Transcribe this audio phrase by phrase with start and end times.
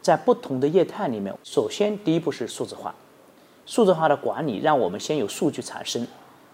[0.00, 2.94] 在不同的业态里面，首先第一步是数字化，
[3.66, 6.06] 数字化的管理让我们先有数据产生，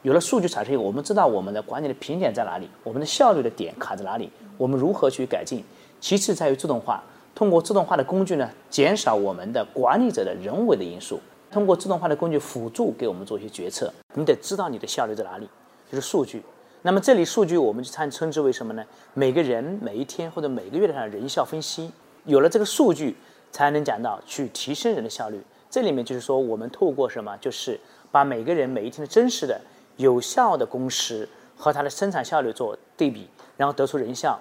[0.03, 5.63] 有了数据产生以后，我们知道我们的管理的瓶颈在哪里，我们的效率的点卡在哪里，我们如何去改进。
[6.01, 7.03] 其次在于自动化，
[7.37, 11.21] 通过自动化的工具呢，减少我们的管理者的人为的因素，
[11.51, 13.93] 通过自动化的工具辅助给我们做一些决策。
[14.15, 15.49] 你得知道你的效率在哪里，
[15.89, 16.43] 就是数据。
[16.83, 18.85] 那么这里数据我们就称称之为什么呢？
[19.15, 21.93] 每个人每一天或者每个月的人效分析，
[22.25, 23.17] 有了这个数据。
[23.51, 25.43] 才能讲到去提升人的效率。
[25.69, 27.79] 这里面就是说，我们透过什么，就是
[28.11, 29.61] 把每个人每一天的真实的、
[29.97, 34.41] 有效的工时和他的生产效率做对比，然后得出人效。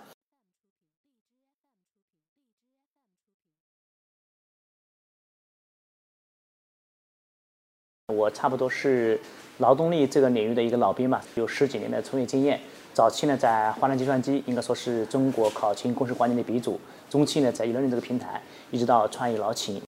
[8.14, 9.20] 我差不多是
[9.58, 12.62] 劳动力这个领域的一个老兵嘛，有十几年的从业经验。
[12.94, 16.80] 早期呢，在华南计算机，应该说是中国考勤工时管理的鼻祖。
[17.10, 19.82] 中期呢，在一轮人这个平台，一直到创业老勤。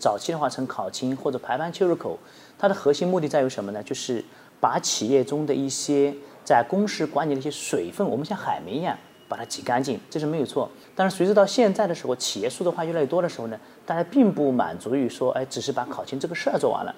[0.00, 2.18] 早期的话，从考勤或者排班切入口，
[2.58, 3.82] 它的核心目的在于什么呢？
[3.82, 4.24] 就是
[4.58, 8.98] 把企业中的一些在公司管理的一些水分，我们像海绵一样。
[9.28, 10.68] 把它挤干净，这是没有错。
[10.92, 16.92] 但是随着到现在的时候，企业数字化越来越多的时候呢，大家并不满足于说，哎，只是把考勤这个事儿做完了。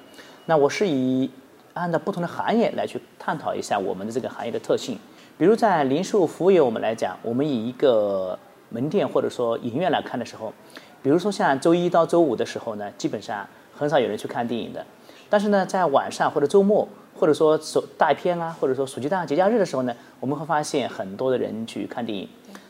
[0.47, 1.31] 那我是以
[1.75, 4.99] 按照不同的行业来去探讨一下我们的这个行业的特性。
[5.39, 10.53] 比如在零售服务业，我们来讲，我们以一个门店或者说影院来看的时候，
[11.03, 14.85] 比如说像周一到周五的时候呢，基本上很少有人去看电影的。
[15.29, 16.89] 但是呢，在晚上或者周末。
[17.15, 17.61] 或者说
[17.99, 22.27] 大片啊，或者说暑期档、节假日的时候呢，我们会发现很多的人去看电影。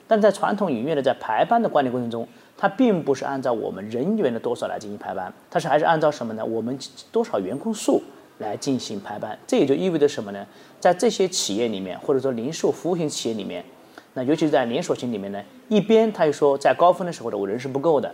[0.08, 2.26] 但在传统影院的在排班的管理过程中，
[2.58, 6.44] 它并不是按照我们人员的多少来进行排班，它是还是按照什么呢？
[6.44, 6.76] 我们
[7.12, 8.02] 多少员工数
[8.42, 9.38] 来进行排班。
[9.46, 10.46] 这也就意味着什么呢？
[10.78, 13.64] 在这些企业里面，或者说零售服务型企业里面，
[14.12, 18.10] 那尤其是在连锁型里面呢，一边他又说在高峰的时候呢，我人是不够的；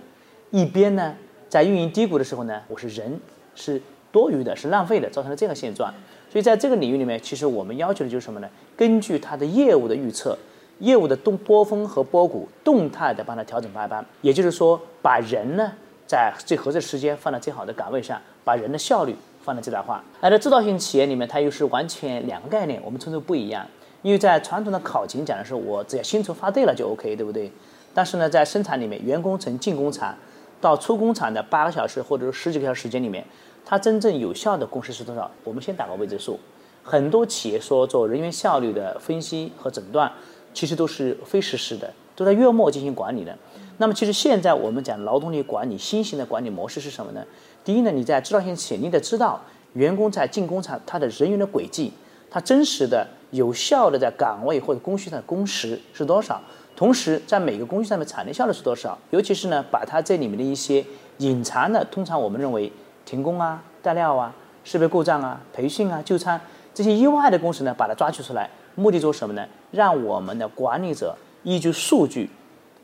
[0.51, 1.15] 一边呢，
[1.49, 3.19] 在运营低谷的时候呢，我是人
[3.57, 3.81] 是
[4.13, 5.93] 多余的，是浪费的，造成了这样现状。
[6.31, 8.49] 所以在这个领域里面，其实我们要求的就是什么呢？
[8.77, 10.37] 根据它的业务的预测，
[10.81, 14.05] 业务的动波峰和波谷，动态的帮他调整排班。
[14.21, 15.73] 也就是说，把人呢
[16.07, 20.03] 在最合适的时间放到最好的岗位上，把人的效率放在最大化。
[20.21, 23.67] 而在制造型企业里面，它又是完全两个概念，我们称之为不一样。
[24.03, 27.51] 因为在传统的考勤讲的是我只要薪酬发对了就 OK，对不对？
[27.93, 30.15] 但是呢，在生产里面，员工从进工厂
[30.61, 33.25] 到出工厂的八个小时或者十几个小时时间里面。
[33.65, 35.31] 它真正有效的工时是多少？
[35.45, 36.39] 我们先打个未知数。
[36.83, 40.11] 很多企业说做人员效率的分析和诊断，
[40.55, 43.37] 其实都是非实时的，都在月末进行管理的。
[43.79, 47.25] 那么，其实现在我们讲劳动力管理新型的管理模式是什么呢？
[47.65, 49.41] 第一呢，你在制造型企业，你得知道
[49.73, 51.93] 员工在进工厂他的人员的轨迹，
[52.31, 56.41] 他真实的有效的在岗位或者工序上的工时是多少，
[56.77, 58.99] 同时在每个工序上面产能效率是多少。
[59.11, 60.85] 尤其是呢，把它这里面的一些
[61.19, 62.71] 隐藏的，通常我们认为。
[63.05, 64.31] 停工啊，带料啊，
[64.65, 66.39] 设备故障啊，培训啊，就餐
[66.75, 69.43] 这些意外的工时呢，把它抓取出来，目的做什么呢？
[69.71, 72.29] 让我们的管理者依据数据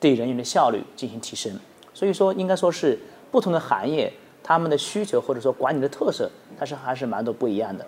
[0.05, 1.59] 对人员的效率进行提升。
[1.95, 2.99] 所以说，应该说是
[3.31, 7.87] 不同的行业，他们的需求或者说管理的特色，它是还是蛮多不一样的。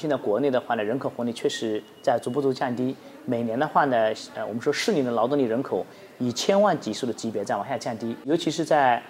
[0.00, 2.94] 现在国内的话呢，人口红利确实在逐步逐降低。
[3.24, 5.84] 每年的话呢，呃，我们说适龄的劳动力人口
[6.20, 8.16] 以千万级数的级别在往下降低。
[8.24, 9.02] 尤其是在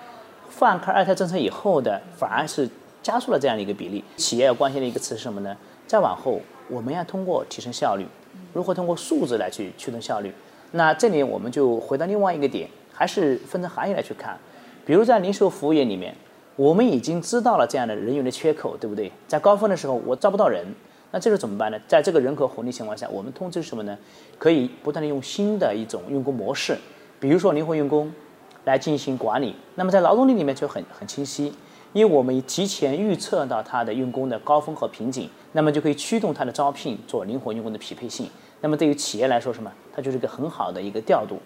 [0.49, 2.67] 放开二胎政策以后的，反而是
[3.03, 4.05] 加速了这样的一个比例。
[4.17, 5.57] 企业要关心的一个词是什么呢？
[5.87, 8.07] 再往后，我们要通过提升效率，
[8.53, 10.33] 如何通过数字来去驱动效率？
[10.73, 14.39] 那这里我们就回到另外一个点，还是分成行业来去看。
[14.85, 16.15] 比如在零售服务业里面。
[16.57, 19.13] 我们已经知道了这样的人员的缺口，对不对？
[19.29, 20.67] 在高峰的时候我招不到人，
[21.13, 21.79] 那这个怎么办呢？
[21.87, 23.97] 在这个人口红利情况下，我们通知什么呢？
[24.41, 26.77] 可以不断的用新的一种用工模式，
[27.21, 28.13] 比如说灵活用工，
[28.65, 29.55] 来进行管理。
[29.77, 31.55] 那么在劳动力里面就很很清晰，
[31.93, 38.29] 因为我们提前预测到它的用工的高峰和瓶颈，那么就可以驱动它的招聘做灵活用工的匹配性。
[38.61, 39.73] 那么对于企业来说，什么？
[39.95, 41.39] 它就是一个很好的一个调度。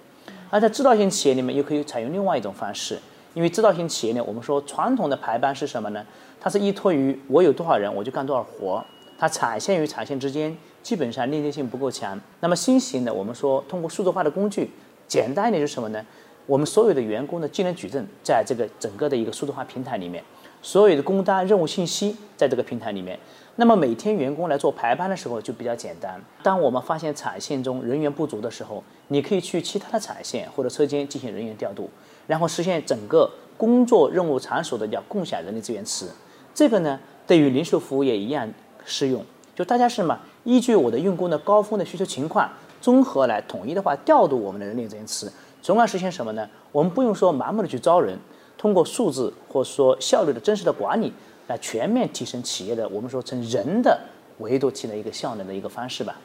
[0.51, 2.99] 而在制造型企业里面，又可以采用另外一种方式。
[3.35, 6.05] 因为制造型企业呢，我们说传统的排班是什么呢？
[6.39, 8.85] 它是依托于我有多少人，我就干多少活。
[9.19, 12.21] 它产线与产线之间基本上链接性不够强。
[12.41, 14.71] 那么新型的，我们说通过数字化的工具，
[15.07, 16.05] 简单一点是什么呢？
[16.47, 20.23] 我们所有的员工的技能矩阵在这个整个的一个数字化平台里面，
[20.61, 23.19] 所有的工单任务信息在这个平台里面。
[23.57, 26.21] 那么每天员工来做排班的时候就比较简单。
[26.43, 31.89] 当我们发现产线中人员不足的时候，你可以去其他的产线或者车间进行人员调度。
[32.27, 36.09] 然后实现整个工作任务场所的叫共享人力资源池。
[36.55, 38.51] 这个呢，对于零售服务业一样
[38.85, 39.23] 适用。
[39.55, 42.51] 就大家是嘛，依据我的用工的高峰的需求情况，
[42.81, 45.31] 综合来统一的话调度我们的人力资源池，
[45.63, 46.51] 从而实现什么呢？
[46.73, 48.19] 我们不用说盲目的去招人，
[48.59, 51.13] 通过数字或者说效率的真实的管理，
[51.47, 53.99] 来全面提升企业的我们说从人的
[54.39, 56.21] 维度提的一个效能的一个方式吧。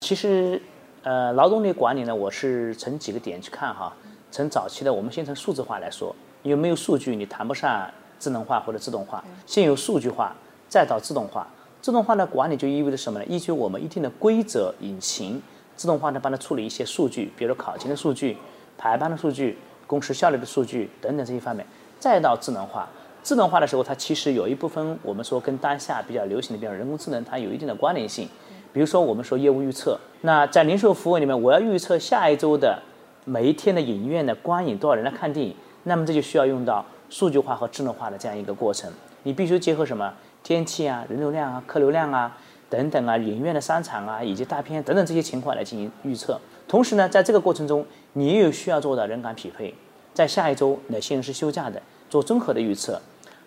[0.00, 0.62] 其实，
[1.02, 3.94] 呃，劳动力管理呢，我是从几个点去看哈。
[4.30, 9.22] 从早期的，我们先从数字化来说，因为没有数据，你谈不上智能化或者自动化。
[9.44, 10.34] 先有数据化，
[10.68, 11.46] 再到自动化。
[11.80, 13.24] 自动化的管理就意味着什么呢？
[13.26, 15.40] 依据我们一定的规则引擎，
[15.76, 18.36] 自动化的帮它处理一些数据，比如考勤的数据、
[18.76, 19.56] 排班的数据、
[19.86, 21.64] 工时效率的数据等等这些方面。
[22.00, 22.88] 再到智能化，
[23.22, 28.28] 智能化的时候，它其实有一部分我们说跟当下比较流行的，比如人工智能，它有一定的关联性。
[28.72, 32.80] 比如说，我们说业务预测，那在零售服务里面，我要预测下一周的
[33.24, 35.54] 每一天的影院的观影多少人来看电影，
[35.84, 38.92] 那么这就需要用到数据化和智能化的这样一个过程。
[39.22, 40.12] 你必须结合什么
[40.48, 42.34] 天气啊、人流量啊、客流量啊
[42.70, 46.40] 等等啊、影院的商场啊以及大片等等这些情况来进行预测。
[46.66, 47.84] 同时呢，在这个过程中，
[48.14, 49.74] 你又需要做到人岗匹配，
[50.14, 52.98] 在下一周哪些人是休假的，做综合的预测。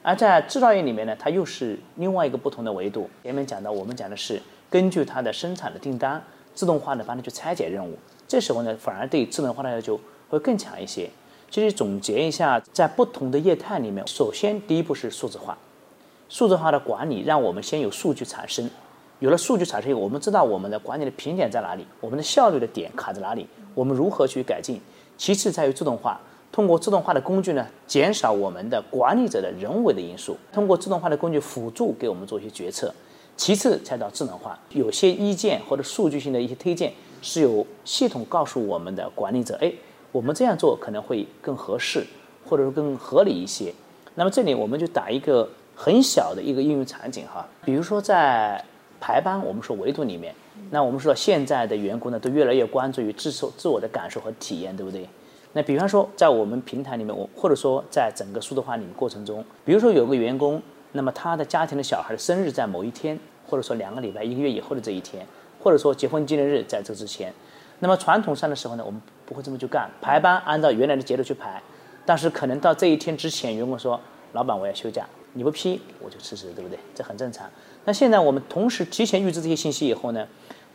[0.03, 3.09] 而在制造业里面呢，它又是另外一个不同的维度。
[3.24, 4.39] 前面讲到，我们讲的是。
[4.69, 7.98] 根据它的生产的订单，自动化的帮它去拆解任务。
[8.27, 10.00] 这时候呢，反而对智能化的要求
[10.30, 11.09] 会更强一些。
[11.50, 15.57] 其实总结一下，在不同的业态里面，首先第一步是数字化，
[16.31, 18.67] 数字化的管理让我们先有数据产生，
[19.19, 23.45] 有了数据产生以后，我们知道我们的管理的瓶颈在哪里，我们的效率的点卡在哪里，
[23.75, 24.79] 我们如何去改进。
[25.17, 26.17] 其次在于自动化，
[26.49, 32.93] 通过自动化的工具呢，减少我们的管理者的人为的因素，通过自动化的工具辅助给我们做一些决策。
[33.35, 39.69] 其次才到智能化，有些意见或者数据性的一些推荐是由系统告诉我们的管理者，哎，
[40.13, 42.07] 我们这样做可能会更合适，
[42.47, 43.73] 或者说更合理一些。
[44.15, 45.49] 那么这里我们就打一个
[45.83, 48.63] 很小的一个应用场景哈，比如说在
[48.99, 50.31] 排班，我们说维度里面，
[50.69, 55.09] 那我们说现在的员工呢都越来越关注于自受自我的感受和体验，对不对？
[55.53, 60.61] 那比方说在我们平台里面，我或者说在整个数字化里面过程中，比如说有个员工，
[60.91, 63.17] 那么他的家庭的小孩的生日在某一天。
[63.43, 65.27] 或者说两个礼拜、一个月以后的这一天，
[65.59, 67.33] 或者说结婚纪念日在这之前，
[67.79, 71.61] 那么传统上的时候呢，我们不会这么去干，排班按照原来的节奏去排。
[72.05, 73.99] 但是可能到这一天之前，员工说
[74.31, 77.49] ：“老板，我要休假，你不批我就辞职，对不对？”这很正常。
[77.85, 80.27] 那现在我们同时提前预知这些信息以后呢，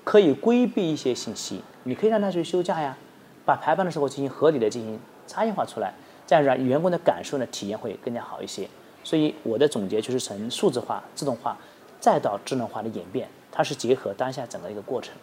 [0.04, 2.96] 可以规避一些信息，你可以让他去休假呀，
[3.44, 5.94] 把排班的时候进行合理的进行差异化出来，
[6.26, 8.68] 这样让员工的感受呢体验会更加好一些。
[9.04, 11.56] 所以我的总结就是从数字化、自动化。
[11.98, 15.14] 再到智能化的演变，它是结合当下整个一个过程。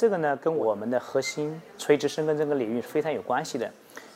[0.00, 3.70] 这个呢，跟我们的核心垂直深耕这个领域是非常有关系的。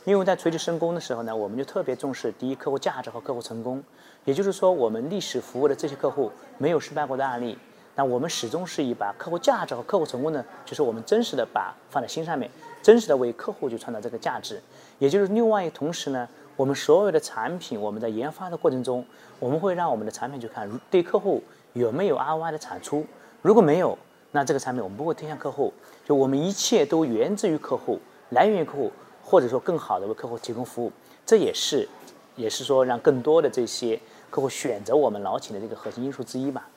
[0.06, 3.84] 因为在垂直深耕的时候呢，我们就特别重视第一客户价值和客户成功。
[4.24, 7.58] 也就是说，我们历史服务的这些客户没有失败过的案例。
[7.96, 12.50] 那我们始终是以把客户价值和客户成功呢，就是我们真实的把放在心上面，
[12.82, 14.58] 真实的为客户去创造这个价值。
[14.98, 19.04] 也就是另外一同时呢，我们所有的产品，我们在研发的过程中，
[19.38, 21.44] 我们会让我们的产品去看对客户
[21.74, 23.04] 有没有 ROI 的产出。
[23.42, 23.98] 如果没有，
[24.34, 25.72] 那这个产品我们不会推向客户。
[26.04, 28.00] 就我们一切都源自于客户，
[28.30, 28.90] 来源于客户，
[29.22, 30.90] 或者说更好的为客户提供服务。
[31.24, 31.88] 这也是，
[32.34, 33.98] 也是说让更多的这些
[34.30, 36.68] 客户选择我们老请的这个核心因素之一吧。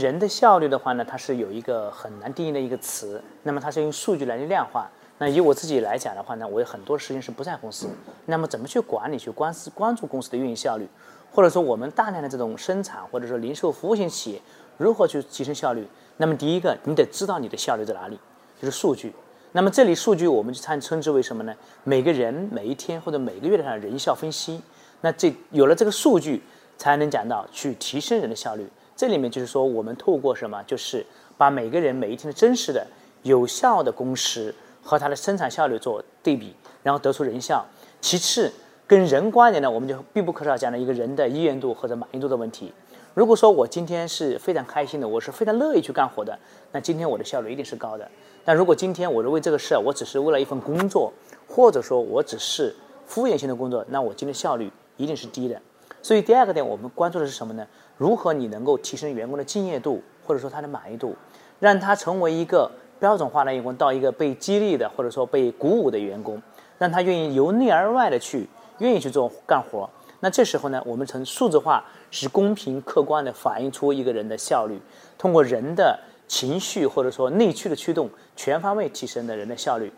[0.00, 3.22] 人的效率的话呢，它是有一个很难定义的一个词。
[3.42, 4.90] 那么它是用数据来去量化。
[5.22, 7.86] 那以我自己来讲的话呢，我有很多事情是不在公司。
[8.26, 10.88] 那么怎么去管理、去关司关注公司的运营效率，
[11.32, 14.42] 或者说我们大量的这种生产或者说零售服务型企业
[14.78, 15.86] 如何去提升效率？
[16.16, 18.18] 那么第一个，你得知道你的效率在哪里，
[18.60, 19.14] 就是数据。
[19.52, 21.54] 那么这里数据我们就称称之为什么呢？
[21.84, 24.60] 每个人每一天或者每个月的人效分析。
[25.02, 26.42] 那这有了这个数据，
[26.76, 28.66] 才能讲到去提升人的效率。
[28.96, 30.60] 这里面就是说，我们透过什么？
[30.64, 31.06] 就是
[31.38, 32.84] 把每个人每一天的真实的、
[33.22, 34.52] 有效的工时
[34.82, 37.64] 和他的生产效率做对比，然后得出人效。
[38.00, 38.52] 其次，
[38.86, 42.72] 跟人关联呢，我们就必不可少讲的一个人的意愿度或者满意度的问题。
[43.14, 46.36] 如果说我今天是非常开心的，我是非常乐意去干活的，
[46.72, 48.10] 那今天我的效率一定是高的。
[48.44, 51.12] 但如果今天我是为这个事，我只是为了一份工作，
[51.46, 52.74] 或者说我只是
[53.06, 55.60] 敷衍性的工作，那我今天效率一定是低的。
[56.00, 57.64] 所以第二个点，我们关注的是什么呢？
[57.96, 61.14] 如何你能够提升员工的敬业度，或者说他的满意度？
[61.60, 62.68] 让他成为一个
[63.02, 66.40] 标准化的员工，到一个被激励的或者说被鼓舞的员工，
[66.78, 69.90] 让他愿意由内而外的去愿意去做干活。
[70.20, 74.80] 那这时候呢，我们从数字化是公平客观的反映出一个人的效率，
[75.18, 79.92] 通过人的情绪或者说内驱的驱动，全方位提升的人的效率。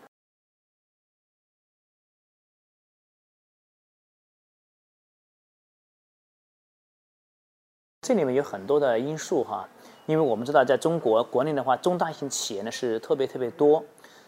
[8.01, 9.69] 这里面有很多的因素哈，
[10.05, 13.83] 因为我们知道，在中国国内的话，中大型企业呢是特别特别多，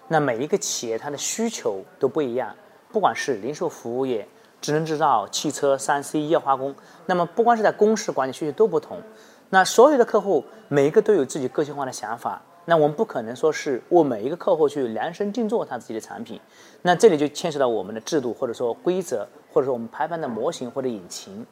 [0.08, 2.56] 那每一个企业它的需求都不一样，
[2.92, 4.28] 不管是零售服务业、
[4.60, 6.74] 智能制造、汽车、三 C、医药化工，
[7.06, 9.00] 那么不光是在公司管理需求都不同，
[9.50, 16.42] 那所有的客户每一个都有自己个性化的想法，那我们不可能说是为每一个客户去量身定做他自己的产品，
[16.82, 21.46] 那这里就牵涉到我们的制度或者说规则，或者说我们排版的模型或者引擎。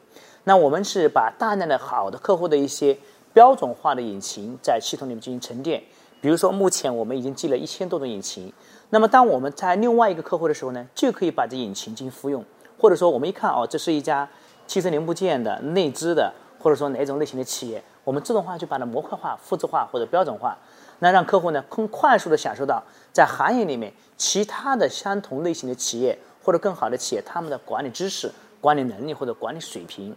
[0.44, 2.96] 那我们是把大量的好的客户的一些
[3.36, 5.82] 标准化的引擎在系统里面进行沉淀，
[6.22, 8.50] 比如说目前我们已经记了一千多种引擎，
[8.88, 12.42] 那么当我们在另外一个客户的时候呢，就可以把这引擎进行复用，
[12.78, 14.26] 或者说我们一看哦，这是一家
[14.66, 20.56] 汽车零部件的内资的，或者说哪种类型的企业，我们自动化就把它模块化、复制化或者标准化，
[21.00, 30.16] 那让客户呢更快速的享受到在行业里面其他的相同类型的企业或者更好的企业他们的管理知识、管理能力或者管理水平。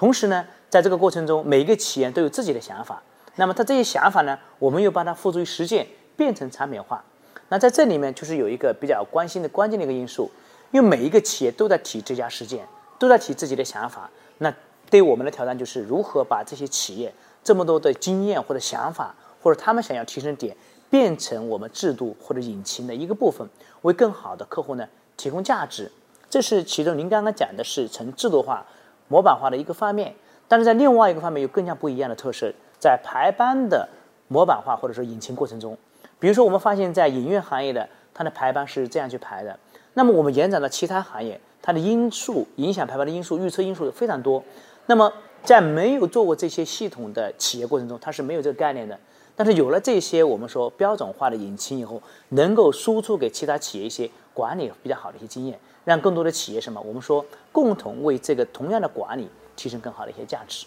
[0.00, 3.02] 同时呢，在这个过程中，每一个企业都有自己的想法。
[3.36, 7.04] 那么，他这些想法呢，我们又把它付诸于实践，变成产品化。
[7.50, 10.30] 那在这里面，就是有一个比较关心的关键的一个因素，
[10.70, 12.66] 因为每一个企业都在提这家实践，
[12.98, 14.08] 都在提自己的想法。
[14.38, 14.50] 那
[14.88, 17.12] 对我们的挑战，就是如何把这些企业
[17.44, 20.56] 这么多的经验或者想法，或者他们想要提升点，
[20.88, 23.46] 变成我们制度或者引擎的一个部分，
[23.82, 24.88] 为更好的客户呢
[25.18, 25.92] 提供价值。
[26.30, 28.64] 这是其中您刚刚讲的是从制度化。
[29.10, 30.14] 模板化的一个方面，
[30.46, 33.88] 但是在另外一个方面有更加不一样的特色，在排班的
[34.28, 35.76] 模板化或者说引擎过程中，
[36.20, 39.58] 比如说我们发现，在影院行业的它的排班是这样去排的，
[39.94, 44.40] 那么我们延展到其他行业，它的因素影响排班的因素、预测因素非常多。
[44.86, 45.12] 那么
[45.42, 48.96] 在没有做过这些系统的企业过程中，它是没有这个概念的。
[49.34, 52.00] 但是有了这些我们说标准化的引擎以后，
[52.30, 54.08] 能够输出给其他企业一些
[54.40, 55.60] 管理比较好的一些经验。
[55.84, 56.80] 让更多的企业什么？
[56.80, 60.66] 我们说共同为这个同样的管理提升更好的一些价值。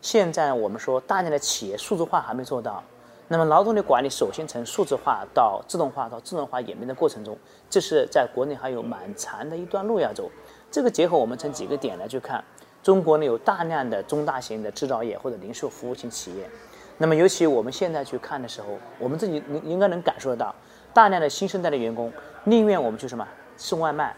[0.00, 2.82] 现在我们说大量的企业数字化还没做到，
[3.28, 7.38] 那么劳动力管理首先从数字化到自动化到智能化演变的过程中，
[7.68, 10.30] 这是在国内还有蛮长的一段路要走。
[10.70, 12.42] 这个结合我们从几个点来去看，
[12.88, 16.48] 中国呢有大量的中大型的制造业或者零售服务型企业。
[16.96, 18.68] 那么，尤其我们现在去看的时候，
[18.98, 20.54] 我们自己应应该能感受得到，
[20.94, 22.10] 大量的新生代的员工
[22.44, 23.28] 宁愿我们去什么
[23.58, 24.16] 送外卖，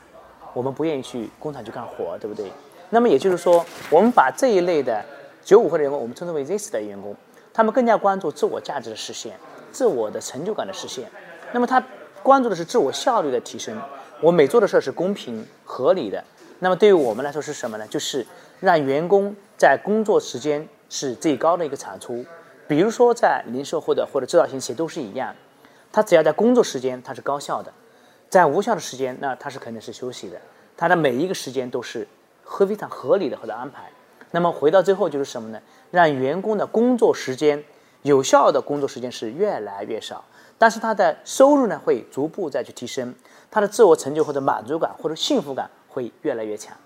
[0.54, 2.48] 我们不愿意去工厂去干活，对不对？
[2.90, 5.04] 那么也就是说，我们把这一类的
[5.42, 7.16] 九五后的员工，我们称之为 Z 的员工，
[7.52, 9.36] 他们更加关注自我价值的实现，
[9.72, 11.10] 自我的成就感的实现。
[11.50, 11.82] 那么他
[12.22, 13.76] 关注的是自我效率的提升，
[14.20, 16.22] 我每做的事儿是公平合理的。
[16.62, 17.86] 那么对于我们来说是什么呢？
[17.88, 18.24] 就是
[18.60, 22.24] 让员工在工作时间是最高的一个产出。
[22.68, 25.34] 比如说，在零售或者或者制造型企业都是一样，
[25.90, 27.72] 他只要在工作时间他是高效的，
[28.28, 30.40] 在无效的时间那他是肯定是休息的，
[30.76, 32.06] 他的每一个时间都是
[32.44, 33.90] 合非常合理的或者安排。
[34.30, 35.60] 那么回到最后就是什么呢？
[35.90, 37.64] 让员工的工作时间
[38.02, 40.24] 有效的工作时间是越来越少，
[40.56, 43.12] 但是他的收入呢会逐步再去提升，
[43.50, 46.76] 他的自我成就或者满足感或者幸福感会越来越强。